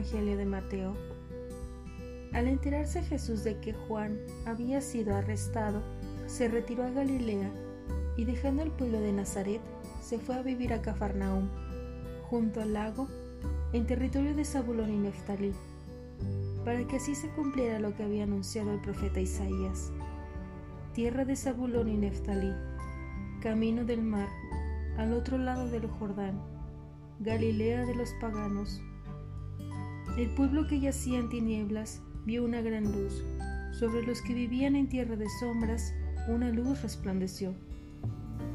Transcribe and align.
Evangelio 0.00 0.38
de 0.38 0.46
Mateo. 0.46 0.94
Al 2.32 2.48
enterarse 2.48 3.02
Jesús 3.02 3.44
de 3.44 3.60
que 3.60 3.74
Juan 3.74 4.18
había 4.46 4.80
sido 4.80 5.14
arrestado, 5.14 5.82
se 6.26 6.48
retiró 6.48 6.84
a 6.84 6.90
Galilea 6.90 7.50
y 8.16 8.24
dejando 8.24 8.62
el 8.62 8.70
pueblo 8.70 8.98
de 8.98 9.12
Nazaret, 9.12 9.60
se 10.02 10.18
fue 10.18 10.36
a 10.36 10.42
vivir 10.42 10.72
a 10.72 10.80
Cafarnaum, 10.80 11.50
junto 12.22 12.62
al 12.62 12.72
lago, 12.72 13.08
en 13.74 13.86
territorio 13.86 14.34
de 14.34 14.46
Zabulón 14.46 14.90
y 14.90 14.96
Neftalí, 14.96 15.52
para 16.64 16.82
que 16.86 16.96
así 16.96 17.14
se 17.14 17.28
cumpliera 17.32 17.78
lo 17.78 17.94
que 17.94 18.04
había 18.04 18.24
anunciado 18.24 18.72
el 18.72 18.80
profeta 18.80 19.20
Isaías. 19.20 19.92
Tierra 20.94 21.26
de 21.26 21.36
Zabulón 21.36 21.90
y 21.90 21.98
Neftalí, 21.98 22.54
camino 23.42 23.84
del 23.84 24.00
mar, 24.00 24.28
al 24.96 25.12
otro 25.12 25.36
lado 25.36 25.68
del 25.68 25.86
Jordán, 25.88 26.40
Galilea 27.18 27.84
de 27.84 27.94
los 27.94 28.14
paganos. 28.18 28.80
El 30.20 30.28
pueblo 30.28 30.66
que 30.66 30.78
yacía 30.78 31.18
en 31.18 31.30
tinieblas 31.30 32.02
vio 32.26 32.44
una 32.44 32.60
gran 32.60 32.92
luz. 32.92 33.24
Sobre 33.72 34.02
los 34.02 34.20
que 34.20 34.34
vivían 34.34 34.76
en 34.76 34.86
tierra 34.86 35.16
de 35.16 35.24
sombras, 35.40 35.94
una 36.28 36.50
luz 36.50 36.82
resplandeció. 36.82 37.54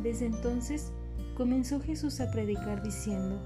Desde 0.00 0.26
entonces 0.26 0.92
comenzó 1.36 1.80
Jesús 1.80 2.20
a 2.20 2.30
predicar 2.30 2.84
diciendo, 2.84 3.42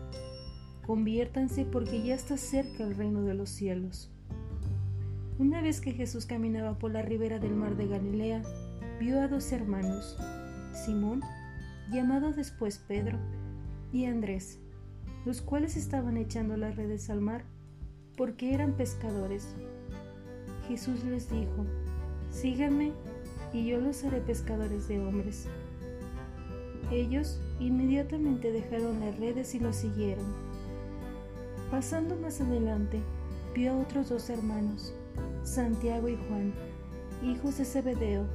Conviértanse 0.84 1.64
porque 1.64 2.02
ya 2.02 2.14
está 2.14 2.36
cerca 2.36 2.84
el 2.84 2.96
reino 2.96 3.22
de 3.22 3.32
los 3.32 3.48
cielos. 3.48 4.10
Una 5.38 5.62
vez 5.62 5.80
que 5.80 5.92
Jesús 5.92 6.26
caminaba 6.26 6.78
por 6.78 6.90
la 6.90 7.00
ribera 7.00 7.38
del 7.38 7.54
mar 7.54 7.76
de 7.78 7.86
Galilea, 7.86 8.42
vio 9.00 9.22
a 9.22 9.28
dos 9.28 9.52
hermanos, 9.52 10.18
Simón, 10.74 11.22
llamado 11.90 12.34
después 12.34 12.76
Pedro, 12.76 13.18
y 13.90 14.04
Andrés, 14.04 14.58
los 15.24 15.40
cuales 15.40 15.78
estaban 15.78 16.18
echando 16.18 16.58
las 16.58 16.76
redes 16.76 17.08
al 17.08 17.22
mar, 17.22 17.46
porque 18.16 18.54
eran 18.54 18.72
pescadores. 18.72 19.54
Jesús 20.68 21.04
les 21.04 21.30
dijo, 21.30 21.66
Síganme, 22.30 22.92
y 23.52 23.66
yo 23.66 23.80
los 23.80 24.04
haré 24.04 24.20
pescadores 24.20 24.88
de 24.88 25.00
hombres. 25.00 25.46
Ellos 26.90 27.40
inmediatamente 27.60 28.52
dejaron 28.52 29.00
las 29.00 29.18
redes 29.18 29.54
y 29.54 29.60
los 29.60 29.76
siguieron. 29.76 30.26
Pasando 31.70 32.16
más 32.16 32.40
adelante, 32.40 33.00
vio 33.54 33.72
a 33.72 33.78
otros 33.78 34.08
dos 34.08 34.28
hermanos, 34.30 34.94
Santiago 35.42 36.08
y 36.08 36.16
Juan, 36.28 36.52
hijos 37.22 37.58
de 37.58 37.64
Zebedeo, 37.64 38.26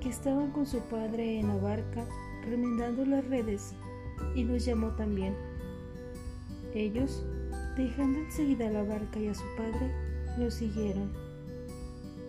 que 0.00 0.08
estaban 0.08 0.50
con 0.50 0.66
su 0.66 0.80
padre 0.80 1.38
en 1.38 1.48
la 1.48 1.56
barca 1.56 2.04
remendando 2.44 3.04
las 3.04 3.24
redes, 3.28 3.74
y 4.34 4.44
los 4.44 4.64
llamó 4.64 4.90
también. 4.90 5.34
Ellos, 6.74 7.24
dejando 7.76 8.18
enseguida 8.18 8.70
la 8.70 8.82
barca 8.82 9.18
y 9.18 9.28
a 9.28 9.34
su 9.34 9.44
padre, 9.56 9.90
lo 10.38 10.50
siguieron. 10.50 11.10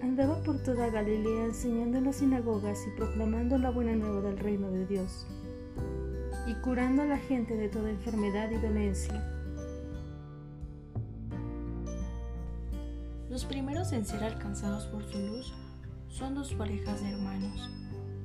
Andaba 0.01 0.41
por 0.43 0.59
toda 0.59 0.89
Galilea 0.89 1.45
enseñando 1.45 1.97
en 1.97 2.05
las 2.05 2.17
sinagogas 2.17 2.85
y 2.87 2.97
proclamando 2.97 3.57
la 3.57 3.69
buena 3.69 3.95
nueva 3.95 4.21
del 4.21 4.37
reino 4.37 4.69
de 4.69 4.85
Dios, 4.85 5.25
y 6.47 6.53
curando 6.55 7.03
a 7.03 7.05
la 7.05 7.17
gente 7.17 7.55
de 7.55 7.69
toda 7.69 7.89
enfermedad 7.89 8.51
y 8.51 8.57
dolencia. 8.57 9.23
Los 13.29 13.45
primeros 13.45 13.93
en 13.93 14.05
ser 14.05 14.23
alcanzados 14.23 14.85
por 14.87 15.03
su 15.05 15.17
luz 15.17 15.53
son 16.07 16.35
dos 16.35 16.53
parejas 16.53 17.01
de 17.01 17.11
hermanos, 17.11 17.71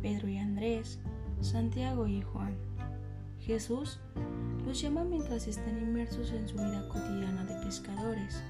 Pedro 0.02 0.28
y 0.28 0.36
Andrés, 0.36 0.98
Santiago 1.40 2.06
y 2.06 2.20
Juan. 2.20 2.54
Jesús 3.48 3.98
los 4.66 4.78
llama 4.78 5.04
mientras 5.04 5.48
están 5.48 5.78
inmersos 5.78 6.32
en 6.32 6.46
su 6.46 6.56
vida 6.56 6.86
cotidiana 6.86 7.46
de 7.46 7.54
pescadores 7.64 8.42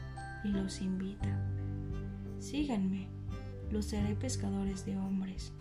y 0.43 0.49
los 0.49 0.81
invita. 0.81 1.41
Síganme, 2.41 3.07
los 3.71 3.85
seré 3.85 4.17
pescadores 4.17 4.85
de 4.85 4.97
hombres. 4.99 5.53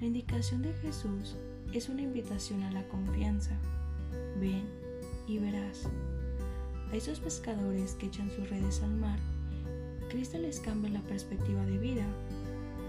La 0.00 0.08
indicación 0.08 0.62
de 0.62 0.72
Jesús 0.82 1.36
es 1.72 1.88
una 1.88 2.02
invitación 2.02 2.64
a 2.64 2.72
la 2.72 2.82
confianza. 2.88 3.52
Ven 4.40 4.68
y 5.28 5.38
verás. 5.38 5.88
A 6.90 6.96
esos 6.96 7.20
pescadores 7.20 7.94
que 7.94 8.06
echan 8.06 8.32
sus 8.32 8.50
redes 8.50 8.82
al 8.82 8.96
mar, 8.96 9.20
Cristo 10.08 10.38
les 10.38 10.58
cambia 10.58 10.90
la 10.90 11.02
perspectiva 11.02 11.64
de 11.66 11.78
vida. 11.78 12.04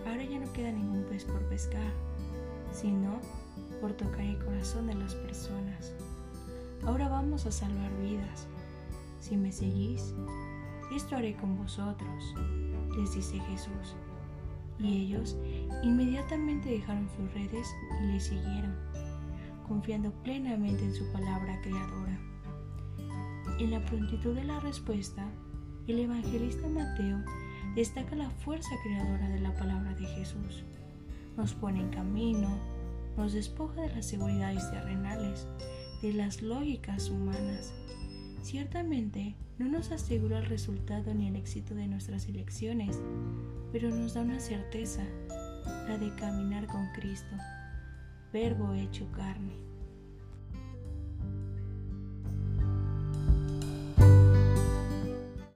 Ahora 0.07 0.23
ya 0.23 0.39
no 0.39 0.51
queda 0.53 0.71
ningún 0.71 1.03
pez 1.03 1.23
por 1.23 1.47
pescar, 1.49 1.93
sino 2.73 3.21
por 3.81 3.93
tocar 3.93 4.21
el 4.21 4.37
corazón 4.37 4.87
de 4.87 4.93
las 4.93 5.15
personas. 5.15 5.91
Ahora 6.85 7.09
vamos 7.09 7.45
a 7.47 7.51
salvar 7.51 7.91
vidas. 7.99 8.47
Si 9.19 9.35
me 9.35 9.51
seguís, 9.51 10.13
esto 10.95 11.15
haré 11.15 11.35
con 11.35 11.57
vosotros, 11.57 12.35
les 12.97 13.13
dice 13.15 13.39
Jesús. 13.39 13.95
Y 14.79 15.05
ellos 15.05 15.35
inmediatamente 15.83 16.69
dejaron 16.69 17.09
sus 17.09 17.33
redes 17.33 17.67
y 18.01 18.07
le 18.07 18.19
siguieron, 18.19 18.75
confiando 19.67 20.11
plenamente 20.23 20.83
en 20.83 20.93
su 20.93 21.11
palabra 21.11 21.59
creadora. 21.61 22.19
En 23.59 23.71
la 23.71 23.83
prontitud 23.85 24.35
de 24.35 24.43
la 24.43 24.59
respuesta, 24.59 25.27
el 25.87 25.99
evangelista 25.99 26.67
Mateo 26.67 27.19
destaca 27.75 28.15
la 28.15 28.29
fuerza 28.29 28.71
creadora 28.83 29.29
de 29.29 29.39
la 29.39 29.53
palabra 29.55 29.93
de 29.95 30.05
Jesús. 30.07 30.63
Nos 31.37 31.53
pone 31.53 31.79
en 31.79 31.89
camino, 31.89 32.49
nos 33.17 33.33
despoja 33.33 33.81
de 33.81 33.95
las 33.95 34.05
seguridades 34.05 34.69
terrenales, 34.71 35.47
de 36.01 36.13
las 36.13 36.41
lógicas 36.41 37.09
humanas. 37.09 37.73
Ciertamente 38.41 39.35
no 39.59 39.67
nos 39.67 39.91
asegura 39.91 40.39
el 40.39 40.45
resultado 40.45 41.13
ni 41.13 41.27
el 41.27 41.35
éxito 41.35 41.75
de 41.75 41.87
nuestras 41.87 42.27
elecciones, 42.27 42.99
pero 43.71 43.89
nos 43.89 44.15
da 44.15 44.21
una 44.21 44.39
certeza, 44.39 45.03
la 45.87 45.97
de 45.97 46.13
caminar 46.15 46.67
con 46.67 46.87
Cristo, 46.93 47.35
verbo 48.33 48.73
hecho 48.73 49.09
carne. 49.11 49.70